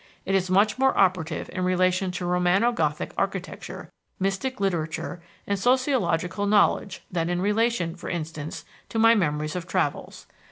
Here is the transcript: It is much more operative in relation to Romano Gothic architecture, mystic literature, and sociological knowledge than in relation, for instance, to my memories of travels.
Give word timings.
It 0.25 0.33
is 0.33 0.49
much 0.49 0.79
more 0.79 0.97
operative 0.97 1.47
in 1.53 1.63
relation 1.63 2.09
to 2.13 2.25
Romano 2.25 2.71
Gothic 2.71 3.11
architecture, 3.19 3.91
mystic 4.19 4.59
literature, 4.59 5.21
and 5.45 5.59
sociological 5.59 6.47
knowledge 6.47 7.03
than 7.11 7.29
in 7.29 7.39
relation, 7.39 7.93
for 7.95 8.09
instance, 8.09 8.65
to 8.89 8.97
my 8.97 9.13
memories 9.13 9.55
of 9.55 9.67
travels. 9.67 10.25